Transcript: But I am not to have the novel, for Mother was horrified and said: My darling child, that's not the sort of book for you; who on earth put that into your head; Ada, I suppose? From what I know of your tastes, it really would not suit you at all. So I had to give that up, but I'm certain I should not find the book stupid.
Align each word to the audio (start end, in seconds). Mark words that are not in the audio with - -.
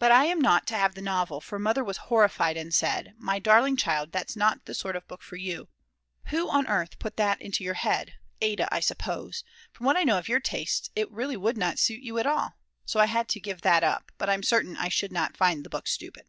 But 0.00 0.10
I 0.10 0.24
am 0.24 0.40
not 0.40 0.66
to 0.66 0.74
have 0.76 0.96
the 0.96 1.00
novel, 1.00 1.40
for 1.40 1.56
Mother 1.56 1.84
was 1.84 1.98
horrified 2.10 2.56
and 2.56 2.74
said: 2.74 3.14
My 3.16 3.38
darling 3.38 3.76
child, 3.76 4.10
that's 4.10 4.34
not 4.34 4.64
the 4.64 4.74
sort 4.74 4.96
of 4.96 5.06
book 5.06 5.22
for 5.22 5.36
you; 5.36 5.68
who 6.30 6.50
on 6.50 6.66
earth 6.66 6.98
put 6.98 7.16
that 7.16 7.40
into 7.40 7.62
your 7.62 7.74
head; 7.74 8.14
Ada, 8.40 8.66
I 8.74 8.80
suppose? 8.80 9.44
From 9.70 9.86
what 9.86 9.96
I 9.96 10.02
know 10.02 10.18
of 10.18 10.28
your 10.28 10.40
tastes, 10.40 10.90
it 10.96 11.08
really 11.12 11.36
would 11.36 11.56
not 11.56 11.78
suit 11.78 12.02
you 12.02 12.18
at 12.18 12.26
all. 12.26 12.58
So 12.84 12.98
I 12.98 13.06
had 13.06 13.28
to 13.28 13.38
give 13.40 13.60
that 13.60 13.84
up, 13.84 14.10
but 14.18 14.28
I'm 14.28 14.42
certain 14.42 14.76
I 14.76 14.88
should 14.88 15.12
not 15.12 15.36
find 15.36 15.62
the 15.64 15.70
book 15.70 15.86
stupid. 15.86 16.26